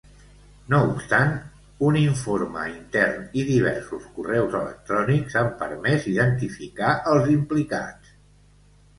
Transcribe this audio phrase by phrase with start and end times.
[0.73, 1.33] No obstant,
[1.89, 8.15] un informe intern i diversos correus electrònics han permès identificar els implicats.